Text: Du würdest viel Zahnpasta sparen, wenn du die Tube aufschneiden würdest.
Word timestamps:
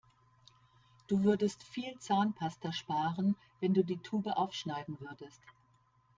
Du 1.05 1.21
würdest 1.23 1.61
viel 1.61 1.95
Zahnpasta 1.99 2.73
sparen, 2.73 3.35
wenn 3.59 3.75
du 3.75 3.83
die 3.85 3.99
Tube 3.99 4.25
aufschneiden 4.35 4.99
würdest. 4.99 5.41